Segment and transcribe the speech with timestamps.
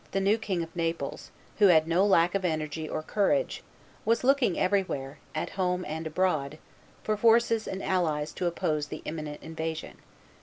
[0.13, 1.29] the new King of Naples,
[1.59, 3.61] who had no lack of energy or courage,
[4.03, 6.57] was looking everywhere, at home and abroad,
[7.03, 9.97] for forces and allies to oppose the imminent invasion.